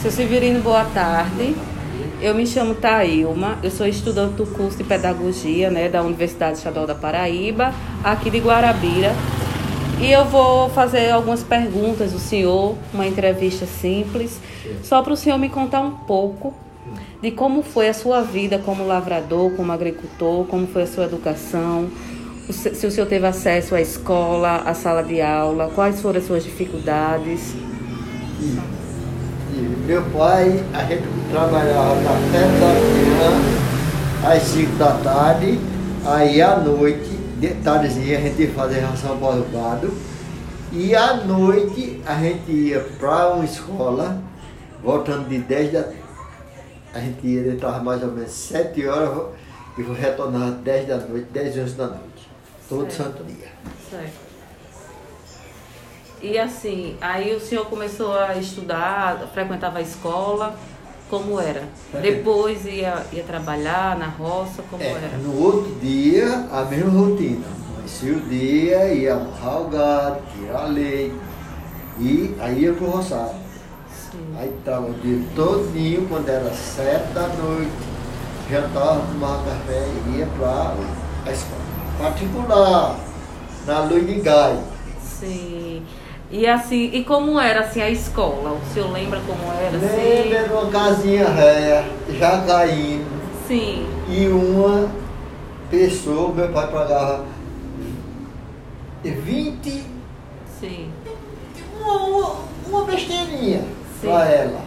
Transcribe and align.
Seu 0.00 0.12
Severino, 0.12 0.60
boa 0.60 0.84
tarde. 0.84 1.56
Eu 2.22 2.32
me 2.32 2.46
chamo 2.46 2.76
Tailma, 2.76 3.58
eu 3.64 3.70
sou 3.70 3.84
estudante 3.84 4.34
do 4.34 4.46
curso 4.46 4.78
de 4.78 4.84
Pedagogia 4.84 5.70
né, 5.70 5.88
da 5.88 6.02
Universidade 6.02 6.58
Estadual 6.58 6.86
da 6.86 6.94
Paraíba, 6.94 7.74
aqui 8.04 8.30
de 8.30 8.38
Guarabira. 8.38 9.12
E 10.00 10.12
eu 10.12 10.24
vou 10.26 10.70
fazer 10.70 11.10
algumas 11.10 11.42
perguntas 11.42 12.12
ao 12.12 12.20
senhor, 12.20 12.76
uma 12.94 13.08
entrevista 13.08 13.66
simples, 13.66 14.40
só 14.84 15.02
para 15.02 15.12
o 15.12 15.16
senhor 15.16 15.36
me 15.36 15.48
contar 15.48 15.80
um 15.80 15.90
pouco 15.90 16.54
de 17.20 17.32
como 17.32 17.64
foi 17.64 17.88
a 17.88 17.94
sua 17.94 18.22
vida 18.22 18.56
como 18.56 18.86
lavrador, 18.86 19.50
como 19.56 19.72
agricultor, 19.72 20.44
como 20.46 20.68
foi 20.68 20.82
a 20.82 20.86
sua 20.86 21.04
educação, 21.06 21.90
se 22.48 22.86
o 22.86 22.90
senhor 22.90 23.06
teve 23.06 23.26
acesso 23.26 23.74
à 23.74 23.80
escola, 23.80 24.62
à 24.64 24.74
sala 24.74 25.02
de 25.02 25.20
aula, 25.20 25.72
quais 25.74 26.00
foram 26.00 26.20
as 26.20 26.26
suas 26.26 26.44
dificuldades. 26.44 27.52
E 28.40 28.87
meu 29.56 30.02
pai, 30.10 30.62
a 30.72 30.84
gente 30.84 31.06
trabalhava 31.30 31.94
da 31.96 32.14
sete 32.30 32.60
da 32.60 32.66
manhã 32.66 34.34
às 34.34 34.42
cinco 34.42 34.76
da 34.76 34.92
tarde, 34.92 35.58
aí 36.04 36.42
à 36.42 36.56
noite, 36.56 37.08
de 37.38 37.48
tardezinha, 37.62 38.18
a 38.18 38.20
gente 38.20 38.42
ia 38.42 38.50
fazer 38.50 38.80
ração 38.80 39.18
para 39.18 39.36
o 39.36 39.44
gado, 39.50 39.92
e 40.72 40.94
à 40.94 41.14
noite 41.14 42.02
a 42.06 42.14
gente 42.16 42.50
ia 42.50 42.80
para 42.98 43.30
uma 43.30 43.44
escola, 43.44 44.20
voltando 44.82 45.28
de 45.28 45.38
10 45.38 45.72
da 45.72 45.84
a 46.94 47.00
gente 47.00 47.26
ia 47.26 47.52
entrar 47.52 47.82
mais 47.82 48.02
ou 48.02 48.10
menos 48.10 48.30
7 48.30 48.86
horas 48.86 49.28
e 49.76 49.82
retornar 49.82 50.52
10 50.52 50.88
da 50.88 50.96
noite, 50.96 51.26
10 51.32 51.58
11 51.58 51.74
da 51.74 51.86
noite. 51.86 52.30
Todo 52.68 52.90
certo. 52.90 52.96
santo 52.96 53.24
dia. 53.24 53.48
Certo. 53.90 54.28
E 56.20 56.36
assim, 56.38 56.96
aí 57.00 57.34
o 57.34 57.40
senhor 57.40 57.66
começou 57.66 58.12
a 58.18 58.36
estudar, 58.36 59.28
frequentava 59.32 59.78
a 59.78 59.82
escola, 59.82 60.54
como 61.08 61.40
era? 61.40 61.62
Depois 62.02 62.64
ia, 62.66 63.06
ia 63.12 63.22
trabalhar 63.22 63.96
na 63.96 64.06
roça, 64.06 64.62
como 64.68 64.82
é, 64.82 64.90
era? 64.90 65.16
No 65.18 65.40
outro 65.40 65.74
dia, 65.80 66.46
a 66.50 66.64
mesma 66.64 66.90
rotina. 66.90 67.46
Amanhecia 67.72 68.12
o 68.12 68.20
dia, 68.20 68.94
ia 68.94 69.14
amarrar 69.14 69.60
o 69.60 69.68
gado, 69.68 70.20
tirar 70.34 70.66
leite, 70.66 71.14
e 71.98 72.34
aí 72.40 72.62
ia 72.62 72.72
pro 72.72 72.90
roçado. 72.90 73.34
Aí 74.36 74.52
estava 74.58 74.86
o 74.86 74.94
dia 74.94 75.22
todinho, 75.36 76.06
quando 76.08 76.28
era 76.28 76.52
sete 76.52 77.12
da 77.12 77.28
noite, 77.28 77.70
jantava, 78.50 79.06
tomava 79.12 79.44
café 79.44 79.86
e 80.06 80.18
ia 80.18 80.26
para 80.36 80.74
a 81.26 81.32
escola 81.32 81.68
particular, 81.98 82.96
na 83.66 83.80
luz 83.80 84.06
de 84.06 84.20
gás. 84.20 84.58
Sim. 85.02 85.82
E 86.30 86.46
assim, 86.46 86.90
e 86.92 87.04
como 87.04 87.40
era 87.40 87.60
assim 87.60 87.80
a 87.80 87.88
escola? 87.88 88.50
O 88.50 88.74
senhor 88.74 88.92
lembra 88.92 89.18
como 89.26 89.50
era? 89.50 89.70
Lembro, 89.78 90.36
era 90.36 90.52
uma 90.52 90.70
casinha 90.70 91.26
réia, 91.26 91.84
já 92.18 92.42
caindo. 92.42 93.06
Sim. 93.46 93.86
E 94.10 94.28
uma 94.28 94.90
pessoa, 95.70 96.34
meu 96.34 96.48
pai 96.50 96.70
pagava 96.70 97.24
20. 99.02 99.84
Sim. 100.60 100.90
Uma, 101.80 102.36
uma 102.66 102.84
besteirinha 102.84 103.62
para 104.02 104.26
ela. 104.26 104.60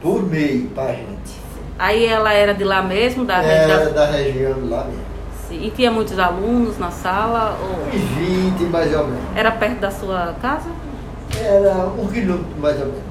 Por 0.00 0.22
meio 0.22 0.68
para 0.70 0.94
gente. 0.94 1.40
Aí 1.78 2.06
ela 2.06 2.32
era 2.32 2.54
de 2.54 2.64
lá 2.64 2.82
mesmo? 2.82 3.26
Da 3.26 3.42
era 3.42 3.76
região? 3.76 3.92
da 3.92 4.06
região 4.06 4.54
de 4.54 4.68
lá 4.68 4.84
mesmo. 4.84 5.09
Sim. 5.50 5.66
E 5.66 5.70
tinha 5.72 5.90
muitos 5.90 6.16
alunos 6.16 6.78
na 6.78 6.92
sala? 6.92 7.58
Ou... 7.60 7.88
Uns 7.88 8.56
20 8.56 8.70
mais 8.70 8.94
ou 8.94 9.08
menos. 9.08 9.20
Era 9.34 9.50
perto 9.50 9.80
da 9.80 9.90
sua 9.90 10.34
casa? 10.40 10.70
Era 11.36 11.86
um 11.86 12.06
quilômetro 12.06 12.60
mais 12.60 12.78
ou 12.80 12.86
menos. 12.86 13.02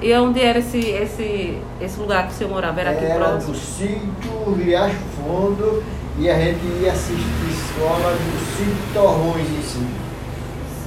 E 0.00 0.12
onde 0.14 0.40
era 0.40 0.60
esse, 0.60 0.78
esse, 0.78 1.58
esse 1.80 2.00
lugar 2.00 2.26
que 2.26 2.32
o 2.32 2.36
senhor 2.36 2.50
morava? 2.50 2.80
Era 2.80 2.90
aqui 2.90 3.04
era 3.04 3.14
próximo? 3.16 3.52
Era 3.52 3.52
no 3.52 3.54
sítio 3.54 4.54
Riacho 4.54 4.96
Fundo 5.16 5.82
e 6.18 6.30
a 6.30 6.38
gente 6.38 6.64
ia 6.80 6.92
assistir 6.92 7.22
escola 7.50 8.12
no 8.12 8.40
sítio 8.56 8.92
Torrões 8.94 9.48
em 9.48 9.62
cima. 9.62 9.90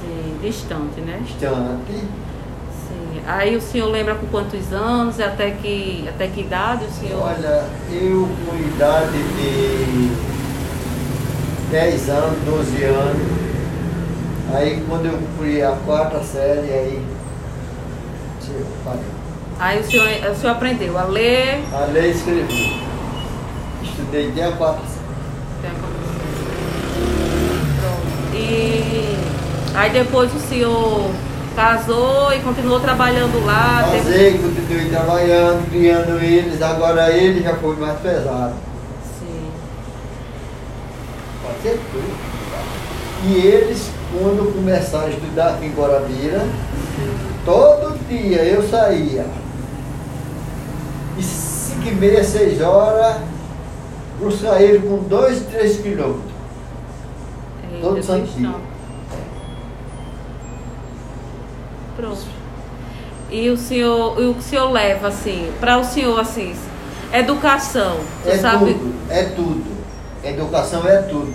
Sim, 0.00 0.38
distante, 0.42 1.00
né? 1.00 1.20
Distante. 1.22 2.04
Aí 3.26 3.56
o 3.56 3.60
senhor 3.60 3.90
lembra 3.90 4.14
com 4.14 4.26
quantos 4.28 4.72
anos, 4.72 5.18
até 5.18 5.50
que, 5.50 6.08
até 6.08 6.28
que 6.28 6.42
idade 6.42 6.84
o 6.84 6.90
senhor? 6.92 7.22
Olha, 7.22 7.64
eu 7.90 8.28
com 8.46 8.54
idade 8.56 9.18
de 9.18 10.35
10 11.70 12.08
anos, 12.08 12.38
12 12.44 12.84
anos, 12.84 13.22
aí 14.54 14.84
quando 14.88 15.06
eu 15.06 15.12
cumpri 15.12 15.62
a 15.62 15.72
quarta 15.84 16.22
série, 16.22 16.72
aí 16.72 17.02
eu 18.48 18.66
parei. 18.84 19.00
Aí 19.58 19.80
o 19.80 19.84
senhor, 19.84 20.08
o 20.30 20.34
senhor 20.34 20.52
aprendeu 20.52 20.98
a 20.98 21.04
ler? 21.04 21.62
A 21.72 21.86
ler 21.86 22.06
e 22.06 22.10
escrever. 22.10 22.80
Estudei 23.82 24.30
até 24.30 24.44
a 24.44 24.52
quarta 24.52 24.82
série. 24.82 25.74
Pronto. 27.80 28.36
E 28.36 29.16
aí 29.74 29.90
depois 29.90 30.34
o 30.34 30.38
senhor 30.38 31.10
Casou 31.56 32.34
e 32.34 32.40
continuou 32.40 32.78
trabalhando 32.80 33.42
lá. 33.46 33.88
Casei, 33.90 34.32
teve... 34.32 34.38
continuei 34.40 34.90
trabalhando, 34.90 35.70
criando 35.70 36.22
eles, 36.22 36.60
agora 36.60 37.10
ele 37.10 37.42
já 37.42 37.54
foi 37.54 37.76
mais 37.76 37.98
pesado. 38.00 38.52
Ser 41.62 41.80
tudo. 41.92 42.36
E 43.24 43.34
eles, 43.34 43.90
quando 44.12 44.52
começaram 44.52 45.06
a 45.06 45.10
estudar 45.10 45.54
aqui 45.54 45.66
em 45.66 45.74
Guarabira, 45.74 46.46
todo 47.44 47.98
dia 48.08 48.44
eu 48.44 48.62
saía. 48.68 49.26
E 51.18 51.22
cinco 51.22 51.88
e 51.88 51.92
meia, 51.92 52.22
seis 52.22 52.60
horas, 52.60 53.16
buscar 54.20 54.60
ele 54.60 54.86
com 54.86 54.98
dois, 55.08 55.40
três 55.46 55.78
quilômetros. 55.80 56.36
Todo 57.80 58.02
santo 58.02 58.26
dia. 58.26 58.54
Pronto. 61.96 62.36
E 63.30 63.50
o 63.50 63.56
senhor, 63.56 64.12
o 64.12 64.34
que 64.34 64.38
o 64.38 64.42
senhor 64.42 64.70
leva 64.70 65.08
assim, 65.08 65.50
para 65.58 65.78
o 65.78 65.84
senhor 65.84 66.20
assim, 66.20 66.54
educação, 67.12 67.98
é 68.24 68.36
sabe? 68.36 68.74
Tudo, 68.74 68.94
é 69.10 69.24
tudo. 69.24 69.75
Educação 70.30 70.86
é 70.86 71.02
tudo. 71.02 71.34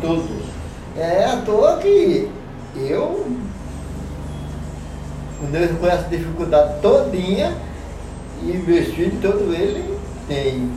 Tudo. 0.00 0.42
É 0.96 1.24
à 1.24 1.36
toa 1.38 1.78
que 1.78 2.28
eu, 2.76 3.26
quando 5.40 5.54
eu 5.54 5.76
com 5.76 5.86
essa 5.86 6.08
dificuldade 6.08 6.80
todinha, 6.80 7.56
e 8.42 8.52
todo 9.22 9.54
ele 9.54 9.98
tem 10.28 10.70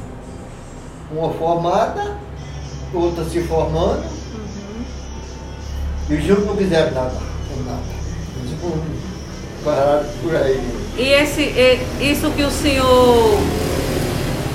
uma 1.12 1.34
formada, 1.34 2.18
outra 2.94 3.26
se 3.26 3.42
formando, 3.42 4.04
uhum. 4.04 4.86
e 6.10 6.16
os 6.16 6.24
jovens 6.24 6.46
não 6.46 6.56
quiseram 6.56 6.92
nada, 6.92 7.22
nada 7.66 7.96
tipo, 8.48 8.72
parado 9.64 10.06
por 10.22 10.36
aí. 10.36 10.62
E 10.98 11.10
esse, 11.10 11.42
isso 12.02 12.32
que 12.32 12.44
o 12.44 12.52
senhor, 12.52 13.38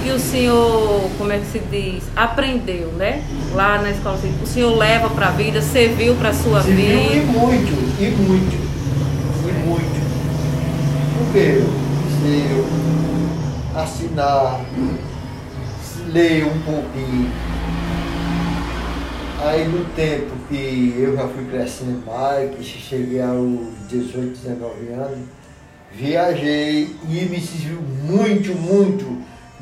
que 0.03 0.11
o 0.11 0.19
senhor, 0.19 1.11
como 1.19 1.33
é 1.33 1.39
que 1.39 1.47
se 1.47 1.59
diz, 1.59 2.05
aprendeu, 2.17 2.89
né? 2.93 3.23
Lá 3.55 3.81
na 3.81 3.91
escola, 3.91 4.19
o 4.43 4.47
senhor 4.47 4.77
leva 4.77 5.11
para 5.11 5.29
a 5.29 5.31
vida, 5.31 5.61
serviu 5.61 6.15
para 6.17 6.31
a 6.31 6.35
sua 6.35 6.63
serviu 6.63 6.87
vida? 6.87 7.15
E 7.15 7.21
muito, 7.27 7.73
e 8.01 8.11
muito, 8.11 8.57
e 9.47 9.53
muito. 9.67 10.01
Porque 11.19 11.63
se 12.19 12.47
eu 12.51 13.81
assinar, 13.81 14.61
ler 16.13 16.45
um 16.45 16.61
pouquinho, 16.61 17.31
Aí 19.43 19.67
no 19.67 19.87
tempo 19.97 20.33
que 20.51 20.95
eu 20.99 21.17
já 21.17 21.27
fui 21.27 21.47
crescendo 21.47 22.05
mais, 22.05 22.55
que 22.55 22.63
cheguei 22.63 23.23
aos 23.23 23.71
18, 23.89 24.39
19 24.39 24.93
anos, 24.93 25.19
viajei 25.91 26.95
e 27.09 27.25
me 27.25 27.41
serviu 27.41 27.81
muito, 28.05 28.55
muito 28.55 29.07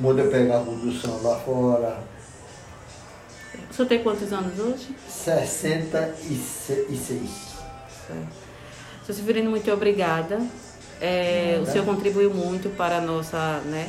eu 0.03 0.31
pegar 0.31 0.59
a 0.59 0.61
produção 0.61 1.21
lá 1.23 1.39
fora. 1.41 1.99
O 3.71 3.75
senhor 3.75 3.89
tem 3.89 4.03
quantos 4.03 4.33
anos 4.33 4.59
hoje? 4.59 4.89
66. 5.09 7.59
Seu 9.05 9.15
Severino, 9.15 9.50
muito 9.50 9.71
obrigada. 9.71 10.41
É, 11.00 11.61
o 11.62 11.67
senhor 11.67 11.85
contribuiu 11.85 12.33
muito 12.33 12.71
para 12.77 12.99
a 12.99 13.00
nossa, 13.00 13.61
né, 13.67 13.89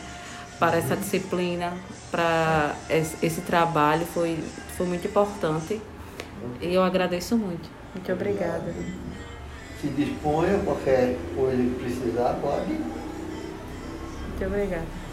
para 0.60 0.78
essa 0.78 0.96
disciplina, 0.96 1.74
para 2.12 2.76
esse 2.90 3.42
trabalho, 3.42 4.06
foi, 4.06 4.38
foi 4.78 4.86
muito 4.86 5.08
importante. 5.08 5.82
E 6.62 6.74
eu 6.74 6.84
agradeço 6.84 7.36
muito. 7.38 7.70
Muito 7.94 8.12
obrigada. 8.12 8.74
Se 9.82 9.88
disponha, 9.88 10.60
qualquer 10.60 11.18
coisa 11.36 11.58
que 11.58 11.80
precisar, 11.82 12.38
pode. 12.42 12.74
Muito 12.74 14.46
obrigada. 14.46 15.09